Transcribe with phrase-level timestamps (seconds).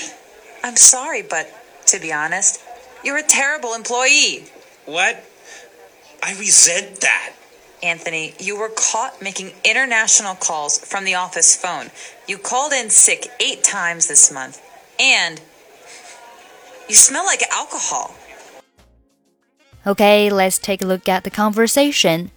[0.64, 1.52] I'm sorry, but
[1.88, 2.62] to be honest,
[3.04, 4.46] you're a terrible employee.
[4.86, 5.24] What?
[6.24, 7.34] I resent that.
[7.84, 11.92] Anthony, you were caught making international calls from the office phone.
[12.28, 14.62] You called in sick eight times this month.
[15.00, 15.42] And
[16.90, 18.16] you smell like alcohol.
[19.86, 22.32] Okay, let's take a look at the conversation.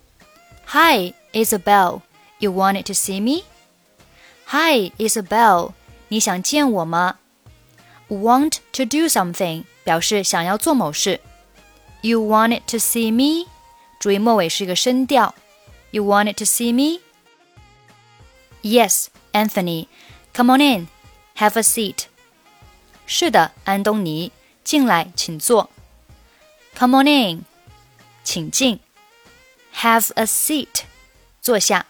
[0.66, 2.02] Hi, Isabel.
[2.38, 3.44] You wanted to see me?
[4.47, 5.73] Hi, Isabel.
[6.09, 7.17] 你想见我吗？
[8.09, 11.19] Want to do something 表示想要做某事。
[12.01, 13.49] You wanted to see me？
[13.99, 15.33] 注意末尾是一个声调。
[15.91, 17.01] You wanted to see me?
[18.61, 19.87] Yes, Anthony.
[20.33, 20.87] Come on in.
[21.37, 22.05] Have a seat.
[23.05, 24.31] 是的，安东尼，
[24.63, 25.69] 进来，请坐。
[26.75, 27.45] Come on in，
[28.23, 28.79] 请进。
[29.75, 30.83] Have a seat，
[31.41, 31.85] 坐下。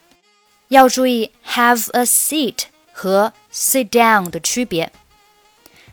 [0.68, 4.92] 要注意 have a seat 和 sit down 的区别。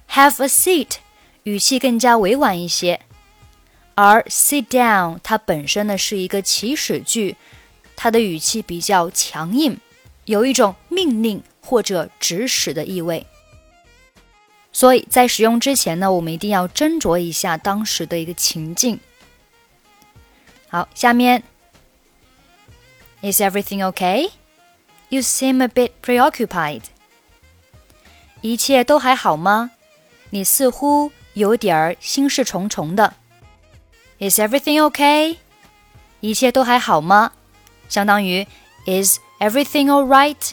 [0.10, 0.98] Have a seat
[1.44, 3.02] 语气更加委婉一些，
[3.96, 7.38] 而 sit down 它本身呢是一个祈使句，
[7.96, 9.80] 它的语气比较强硬，
[10.26, 13.26] 有一种命令或者指使的意味。
[14.72, 19.00] 所以在使用之前呢，我们一定要斟酌一下当时的一个情境。
[20.68, 21.44] 好，下面
[23.22, 24.32] ，Is everything okay?
[25.15, 26.83] You seem a bit preoccupied.
[28.41, 29.73] 一切都还好吗？
[30.31, 33.15] 你似乎有点儿心事重重的。
[34.19, 35.39] Is everything okay?
[36.21, 37.33] 一切都还好吗？
[37.89, 38.47] 相当于
[38.87, 40.53] Is everything all right?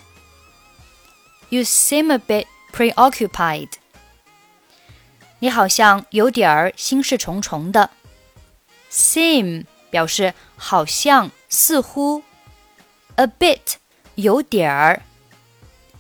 [1.49, 3.69] You seem a bit preoccupied.
[5.39, 7.91] 你好像有点儿心事重重的。
[8.91, 12.23] Seem 表示好像、似乎，
[13.15, 13.75] a bit
[14.21, 15.03] 有点儿。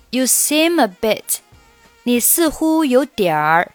[0.09, 1.37] You seem a bit，
[2.03, 3.71] 你似乎有点儿。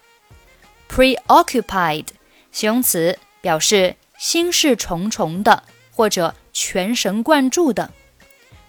[0.89, 2.07] Preoccupied
[2.51, 7.91] 形容词表示心事重重的或者全神贯注的。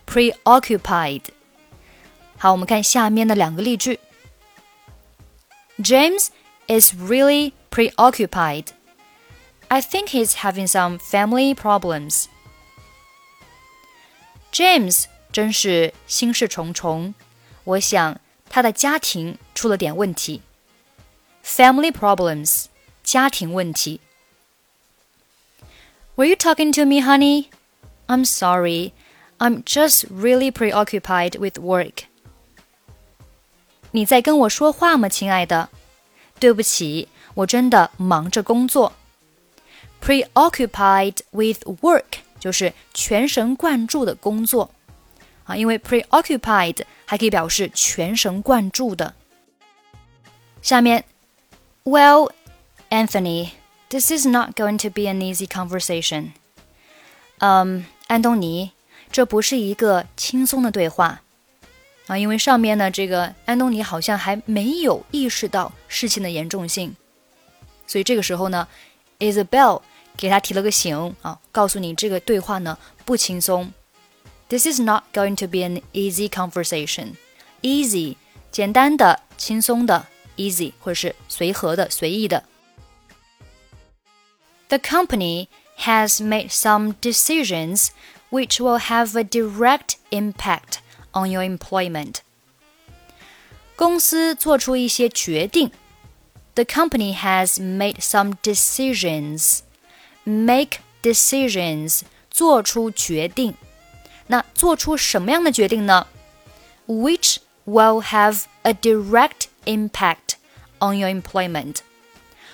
[0.06, 1.22] Preoccupied。
[2.38, 4.00] 好，我们看下面的两个例句。
[5.78, 6.28] James
[6.68, 8.68] is really preoccupied.
[9.68, 12.26] I think he's having some family problems.
[14.52, 17.14] James 真是心事重重，
[17.64, 20.42] 我想他的家庭出了点问题。
[21.44, 22.66] Family problems，
[23.02, 24.00] 家庭问题。
[26.16, 27.46] Were you talking to me, honey?
[28.06, 28.92] I'm sorry.
[29.38, 32.04] I'm just really preoccupied with work.
[33.90, 35.68] 你在跟我说话吗，亲爱的？
[36.38, 38.92] 对不起，我真的忙着工作。
[40.00, 42.04] Preoccupied with work
[42.38, 44.70] 就是全神贯注的工作
[45.49, 49.15] 啊，因为 preoccupied 还可以表示全神贯注的。
[50.61, 51.05] 下面
[51.83, 52.31] ，Well,
[52.91, 53.53] Anthony,
[53.89, 56.33] this is not going to be an easy conversation.
[57.39, 58.73] 嗯，安东尼，
[59.11, 61.21] 这不是一个轻松的对话
[62.05, 66.95] 啊，因为上面呢，这个安东尼好像还没有意识到事情的严重性，
[67.87, 68.67] 所以这个时候呢
[69.17, 69.81] ，Isabel
[70.15, 73.73] 给他提了个醒啊，告诉你这个对话呢不轻松。
[74.48, 77.16] This is not going to be an easy conversation.
[77.62, 78.16] Easy
[78.52, 82.44] 简单的、轻松的，easy 或者是随和的、随意的。
[84.68, 85.48] The company
[85.78, 87.88] has made some decisions
[88.30, 90.78] which will have a direct impact
[91.12, 92.16] on your employment.
[93.76, 95.70] 公司做出一些决定。
[96.54, 99.60] The company has made some decisions.
[100.22, 103.54] Make decisions，做出决定。
[104.28, 106.06] 那做出什么样的决定呢？
[106.86, 107.36] Which
[107.66, 110.36] will have a direct impact
[110.78, 111.76] on your employment，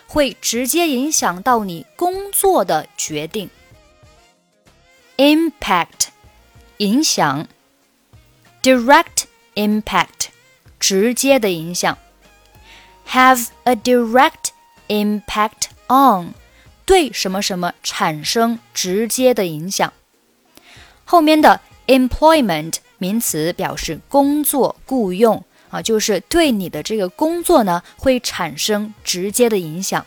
[0.07, 3.51] 会直接影响到你工作的决定。
[5.17, 6.09] impact
[6.79, 7.47] 影响，
[8.63, 9.25] direct
[9.55, 10.29] impact
[10.79, 11.99] 直接的影响，
[13.09, 14.51] have a direct
[14.89, 16.35] impact on
[16.87, 19.93] 对什么什么产生直接的影响。
[21.06, 30.06] 后面的 employment 名词表示工作、雇佣啊，就是对你的这个工作呢会产生直接的影响。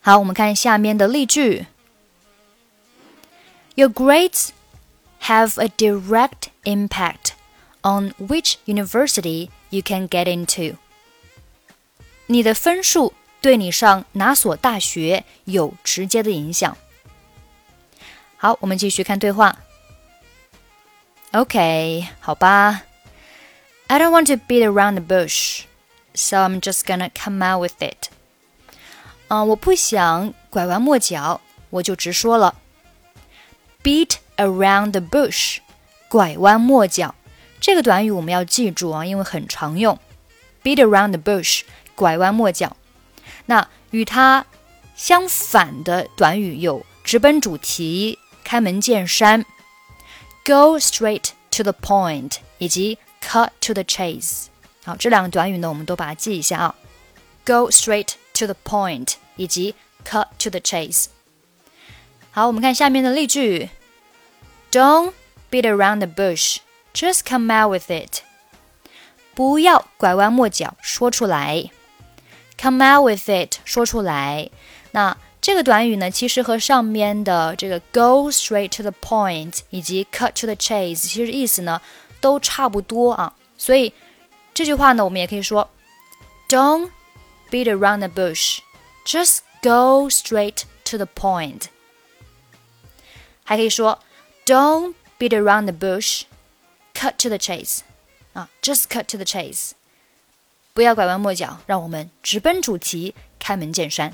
[0.00, 1.66] 好，我们看下面的例句
[3.76, 4.48] ：Your grades
[5.22, 7.30] have a direct impact
[7.82, 10.76] on which university you can get into。
[12.26, 16.76] 你的分数对你上哪所大学有直接的影响。
[18.42, 19.56] 好，我们继续看对话。
[21.30, 22.82] OK，好吧。
[23.86, 25.60] I don't want to beat around the bush,
[26.12, 28.08] so I'm just gonna come out with it.
[29.28, 31.40] 嗯、我不想拐弯抹角，
[31.70, 32.56] 我就直说了。
[33.84, 35.58] Beat around the bush，
[36.08, 37.14] 拐弯抹角，
[37.60, 39.96] 这个短语我们要记住啊，因为很常用。
[40.64, 41.60] Beat around the bush，
[41.94, 42.76] 拐弯抹角。
[43.46, 44.44] 那与它
[44.96, 49.45] 相反的短语有直奔主题、开门见山，
[50.43, 54.45] go straight to the point，以及 cut to the chase。
[54.83, 56.75] 好，这两个短语呢，我们都把它记一下啊。
[57.45, 59.75] Go straight to the point，以及
[60.05, 61.07] cut to the chase。
[62.31, 63.69] 好，我们看下面的例句：
[64.71, 65.13] Don't
[65.49, 66.57] beat around the bush,
[66.93, 68.21] just come out with it。
[69.33, 71.69] 不要拐弯抹角，说出来。
[72.59, 74.49] Come out with it，说出来。
[74.91, 81.81] 那 这个短语呢，其实和上面的这个 go straight to the point 以及 cut to the chase，其实意思呢
[82.19, 83.33] 都差不多啊。
[83.57, 83.93] 所以
[84.53, 85.69] 这句话呢，我们也可以说，
[86.49, 86.89] Don't
[87.49, 91.65] beat around the bush，just go straight to the point。
[93.43, 93.99] 还可以说，
[94.45, 97.79] Don't beat around the bush，cut to the chase。
[98.33, 99.71] 啊，just cut to the chase。
[100.73, 104.13] 不要拐弯抹角，让我们直奔主题，开门见山。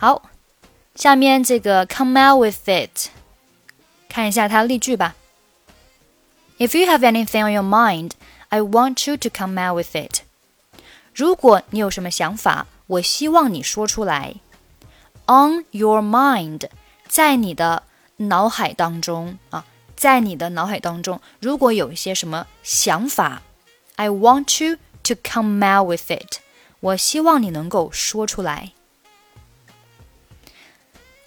[0.00, 0.30] 好，
[0.94, 3.08] 下面这个 come out with it，
[4.08, 5.14] 看一下它例句吧。
[6.58, 8.12] If you have anything on your mind,
[8.48, 10.20] I want you to come out with it。
[11.14, 14.36] 如果你有什么想法，我希望你说出来。
[15.26, 16.68] On your mind，
[17.08, 17.82] 在你的
[18.16, 19.64] 脑海当中啊，
[19.96, 23.42] 在你的脑海当中，如果有一些什么想法。
[23.96, 26.40] I want you to come out with it。
[26.80, 28.72] 我希望你能够说出来。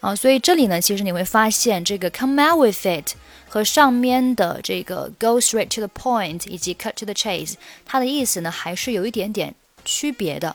[0.05, 3.15] 啊，所以这里呢，其实你会发现这个 come out with it
[3.49, 7.55] 和上面的这个 go straight to the point 以及 cut to the chase，
[7.87, 10.55] 它的意思呢还是有一点点区别的。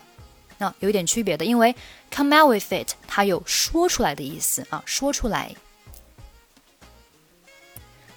[0.58, 1.74] 啊，有一点区别的，因为
[2.12, 5.52] come out with it 它有说出来的意思啊，说出来。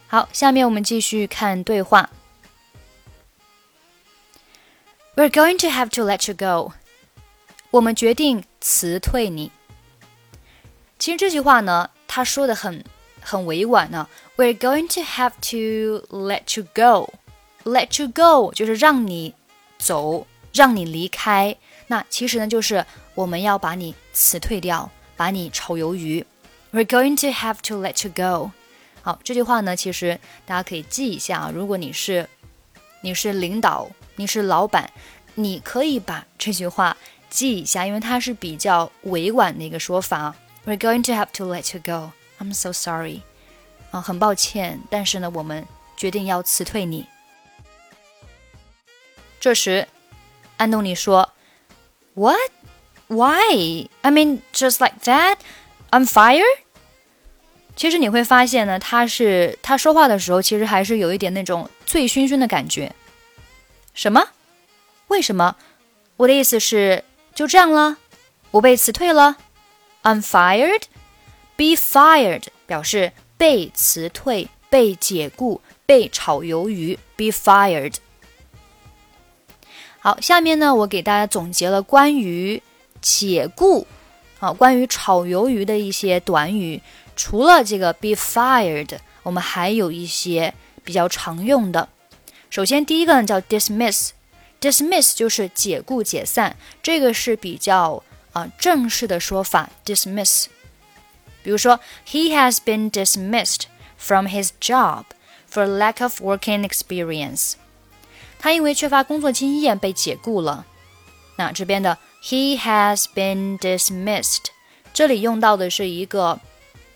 [0.05, 2.11] 好，下面我们继续看对话。
[5.15, 6.73] We're going to have to let you go。
[7.71, 9.51] 我们决定辞退你。
[11.03, 12.81] 其实这句话呢，他说的很
[13.19, 14.07] 很委婉呢。
[14.37, 17.13] We're going to have to let you go。
[17.65, 19.35] Let you go 就是让你
[19.77, 21.57] 走，让你离开。
[21.87, 26.25] 那其实呢，就是我们要把你辞退掉，把你炒鱿鱼。
[26.71, 28.51] We're going to have to let you go。
[29.01, 31.51] 好，这句话呢，其实大家可以记一下啊。
[31.53, 32.29] 如果你是
[33.01, 33.91] 你是领导。
[34.15, 34.89] 你是老板，
[35.35, 36.95] 你可以把这句话
[37.29, 40.33] 记一下，因为它是比较委婉的一个说法。
[40.65, 42.13] We're going to have to let you go.
[42.39, 43.21] I'm so sorry.
[43.91, 45.67] 啊，很抱歉，但是呢，我们
[45.97, 47.07] 决定要辞退你。
[49.39, 49.87] 这时，
[50.57, 51.33] 安东尼说
[52.13, 52.51] ：“What?
[53.07, 53.89] Why?
[54.01, 55.37] I mean, just like that?
[55.91, 56.43] I'm fired.”
[57.75, 62.95] 其实你会发现呢，他是他说话的时候，其实还是有一点那种醉醺醺的感觉。
[63.93, 64.29] 什么？
[65.07, 65.57] 为什么？
[66.15, 67.03] 我的意思是，
[67.35, 67.97] 就这样了，
[68.51, 69.37] 我被辞退了。
[70.03, 70.83] I'm fired.
[71.55, 76.99] Be fired 表示被辞退、被解雇、被炒鱿鱼。
[77.15, 77.95] Be fired.
[79.99, 82.61] 好，下面呢，我给大家总结了关于
[83.01, 83.87] 解雇
[84.39, 86.81] 啊，关于炒鱿鱼的一些短语。
[87.15, 91.87] 除了这个 be fired，我们还有一些比较常用的。
[92.49, 99.69] 首先，第一个呢叫 dismiss，dismiss 就是解雇、解散，这个是比较啊、正式的说法。
[99.85, 100.47] dismiss，
[101.41, 103.63] 比如说，He has been dismissed
[103.97, 105.05] from his job
[105.49, 107.53] for lack of working experience。
[108.39, 110.65] 他因为缺乏工作经验被解雇了。
[111.37, 114.45] 那这边的 he has been dismissed，
[114.93, 116.39] 这里用到的是一个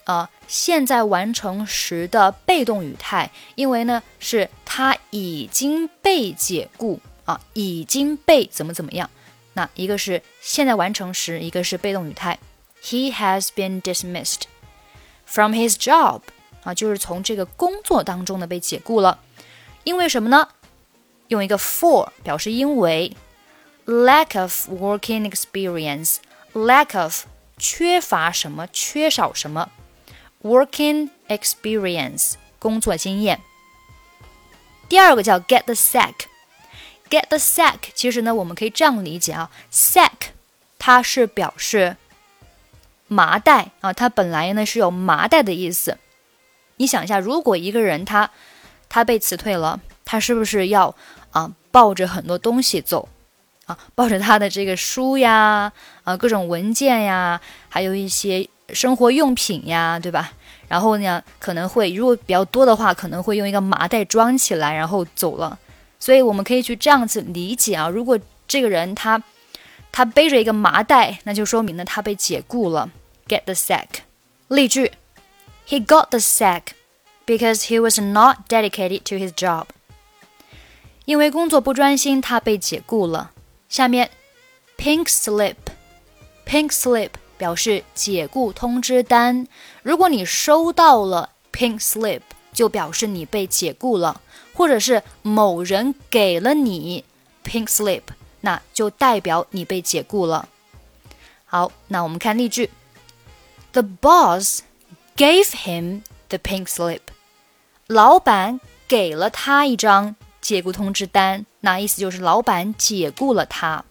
[0.05, 9.09] 呃现在完成时的被动语态，因为呢是他已经被解雇啊，已经被怎么怎么样。
[9.56, 12.38] 那一个是现在完成时，一个是被动语态。
[12.82, 14.42] He has been dismissed
[15.24, 16.22] from his job
[16.64, 19.20] 啊，就是从这个工作当中呢被解雇了。
[19.84, 20.48] 因为什么呢？
[21.28, 23.16] 用一个 for 表示因为，
[23.86, 27.24] lack of working experience，lack of
[27.58, 29.70] 缺乏什么，缺少什么，
[30.42, 33.40] working experience 工作经验。
[34.88, 36.14] 第二个叫 get the sack。
[37.09, 40.31] Get the sack，其实呢，我们可以这样理解啊，sack
[40.77, 41.95] 它是表示
[43.07, 45.97] 麻袋啊，它本来呢是有麻袋的意思。
[46.75, 48.29] 你想一下，如果一个人他
[48.89, 50.93] 他被辞退了，他是不是要
[51.31, 53.07] 啊抱着很多东西走
[53.65, 53.77] 啊？
[53.95, 55.71] 抱着他的这个书呀，
[56.03, 60.33] 啊各种文件呀，还有一些生活用品呀，对吧？
[60.67, 65.57] 然后呢，可能会如果比较多的话，可能会用一个麻袋装起来，然后走了。
[65.99, 69.21] 所以我们可以去这样子理解啊，如果这个人他
[69.91, 72.91] 他背着一个麻袋，那就说明呢他被解雇了。
[73.27, 73.87] Get the sack。
[74.47, 74.91] 例句
[75.67, 76.67] ：He got the sack
[77.25, 79.65] because he was not dedicated to his job。
[81.05, 83.31] 因为工作不专心，他被解雇了。
[83.67, 84.11] 下面
[84.77, 89.47] ，pink slip，pink slip 表示解雇通知单。
[89.83, 92.21] 如果你收到了 pink slip，
[92.57, 94.21] 就表示你被解雇了。
[94.55, 97.05] 或者是某人给了你
[97.43, 98.01] pink slip，
[98.41, 100.49] 那就代表你被解雇了。
[101.45, 102.71] 好，那我们看例句
[103.73, 104.61] ：The boss
[105.15, 107.01] gave him the pink slip。
[107.85, 113.85] 老板给了他一张解雇通知单，那意思就是老板解雇了他。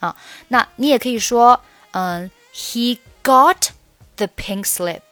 [0.00, 0.16] 啊，
[0.48, 1.60] 那你也可以说，
[1.90, 3.68] 嗯，He got
[4.16, 5.02] the pink slip，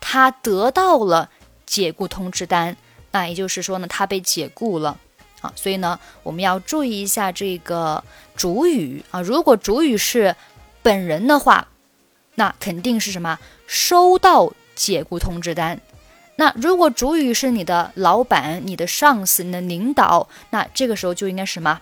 [0.00, 1.30] 他得到了
[1.68, 2.74] 解雇通知单。
[3.10, 4.98] 那也就是说呢，他被解雇了
[5.40, 8.02] 啊，所以呢，我们要注意一下这个
[8.34, 9.20] 主语啊。
[9.20, 10.34] 如果主语是
[10.82, 11.68] 本人的话，
[12.34, 13.38] 那肯定是什么？
[13.66, 15.80] 收到解雇通知单。
[16.36, 21.80] 那如果主语是你的老板、你的上司、你的领导，那这个时候就应该什么？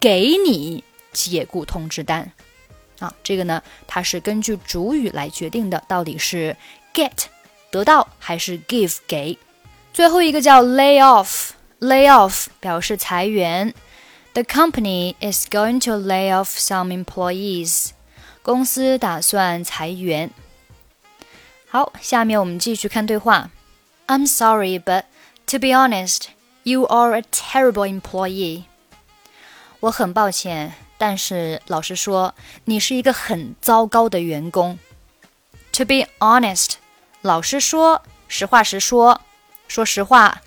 [0.00, 2.32] 给你解雇通知单
[2.98, 3.12] 啊。
[3.22, 6.56] 这个呢，它是根据主语来决定的，到底是
[6.94, 7.26] get
[7.75, 9.37] 得到还是 give 给。
[9.93, 13.73] 最后一个叫 lay off，lay off 表示裁员。
[14.33, 17.89] The company is going to lay off some employees。
[18.41, 20.31] 公司打算裁员。
[21.67, 23.51] 好，下面我们继续看对话。
[24.07, 25.03] I'm sorry, but
[25.47, 26.27] to be honest,
[26.63, 28.63] you are a terrible employee。
[29.81, 32.33] 我很抱歉，但是老实说，
[32.65, 34.79] 你是一个很糟糕的员工。
[35.73, 36.73] To be honest，
[37.26, 39.20] 老实说，实话实说。
[39.66, 40.42] 说实话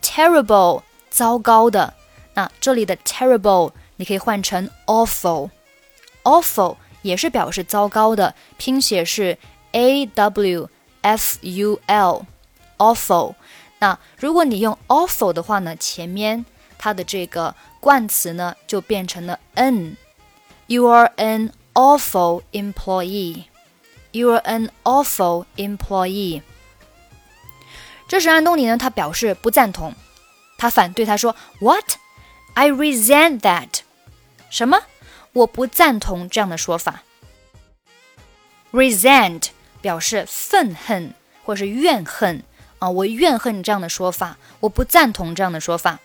[0.00, 1.92] ，terrible 糟糕的。
[2.32, 9.36] 那这里的 terrible 你可以换成 awful，awful 也是表示糟糕的，拼写是
[9.72, 10.70] a w
[11.02, 13.34] f u l，awful。
[13.78, 16.46] 那如果你用 awful 的话呢，前面
[16.78, 23.49] 它的这个冠词呢就变成了 an，you are an awful employee.
[24.11, 26.41] You are an awful employee.
[28.07, 29.93] 这时，安东尼呢，他表示不赞同，
[30.57, 31.97] 他反对，他说：“What?
[32.53, 33.79] I resent that。”
[34.49, 34.83] 什么？
[35.33, 37.03] 我不赞同这样的说法。
[38.71, 39.49] Resent
[39.81, 42.43] 表示愤恨或是怨恨
[42.79, 45.99] 啊，我怨恨这样的说法，我不赞同这样的说法。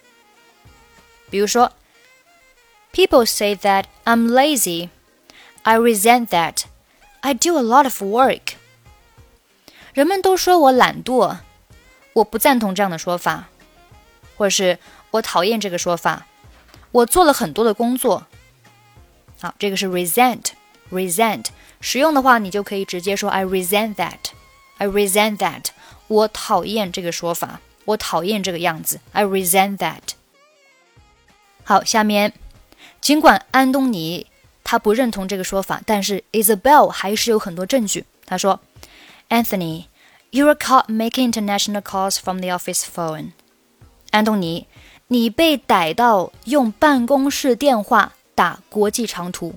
[1.30, 1.72] 比如说，
[2.92, 4.88] People say that I'm lazy.
[5.62, 6.64] I resent that.
[7.25, 8.53] I do a lot of work.
[9.95, 11.37] 人们都说我懒惰。
[12.13, 13.45] 我不赞同这样的说法，
[14.37, 14.77] 或者是
[15.09, 16.27] 我讨厌这个说法。
[16.91, 18.27] 我做了很多的工作。
[19.41, 21.47] 好，这个是 resent，resent
[21.81, 25.69] 使用的话，你就可以直接说 I resent that，I resent that。
[26.07, 30.01] 我讨厌这个说法，我讨厌这个样子，I resent that。
[31.63, 32.33] 好，下面，
[33.01, 34.27] 尽管安东尼
[34.65, 38.03] 他不认同这个说法，但是 Isabel 还是有很多证据。
[38.25, 38.59] 他说
[39.29, 39.85] ，Anthony。
[40.31, 43.31] You were caught making international calls from the office phone.
[44.11, 44.67] 安东尼，
[45.07, 49.55] 你被逮到用办公室电话打国际长途。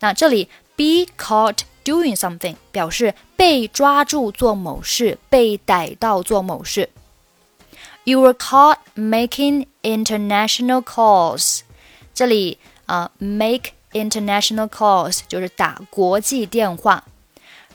[0.00, 6.88] 那这里 be caught doing something 表示被抓住做某事，被逮到做某事。
[8.04, 11.60] You were caught making international calls。
[12.14, 17.04] 这里啊、呃、，make international calls 就是打国际电话。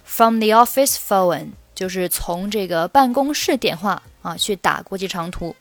[0.04, 5.56] From the office phone 就是从这个办公室电话啊去打国际长途。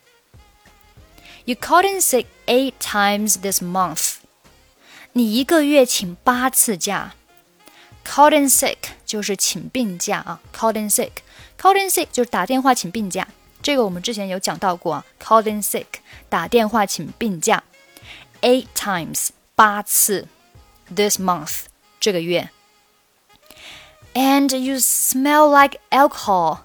[1.44, 4.16] You called in sick eight times this month。
[5.12, 7.14] 你一个月请八次假。
[8.04, 13.26] Called in sick 就是请病假啊，called in sick，called in sick 就是打电话请病假。
[13.60, 15.86] 这个我们之前有讲到过啊，called in sick
[16.28, 17.62] 打电话请病假
[18.42, 20.28] ，eight times 八次
[20.93, 21.63] ，this month
[21.99, 22.49] 这个月。
[24.13, 26.59] And you smell like alcohol，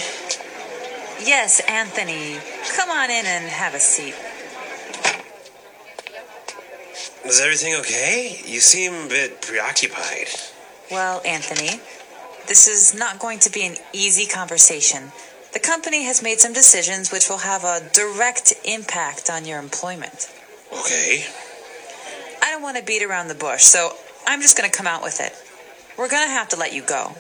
[1.24, 2.40] Yes, Anthony.
[2.76, 4.16] Come on in and have a seat.
[7.27, 8.41] Is everything okay?
[8.47, 10.29] You seem a bit preoccupied.
[10.93, 11.81] Well, Anthony,
[12.47, 15.11] this is not going to be an easy conversation.
[15.53, 20.33] The company has made some decisions which will have a direct impact on your employment.
[20.73, 21.25] Okay.
[22.43, 23.91] I don't want to beat around the bush, so
[24.27, 25.35] I'm just going to come out with it.
[25.99, 27.17] We're going to have to let you go.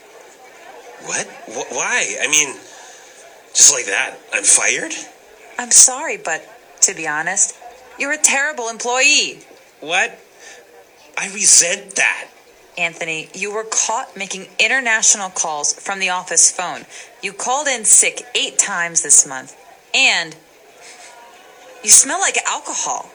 [1.04, 1.26] What?
[1.48, 2.16] Wh- why?
[2.22, 2.54] I mean,
[3.54, 4.92] just like that, I'm fired?
[5.58, 6.46] I'm sorry, but
[6.82, 7.56] to be honest,
[7.98, 9.40] you're a terrible employee.
[9.80, 10.18] What?
[11.18, 12.28] I resent that.
[12.78, 16.84] Anthony, you were caught making international calls from the office phone.
[17.22, 19.56] You called in sick eight times this month.
[19.94, 20.36] And
[21.82, 23.10] you smell like alcohol.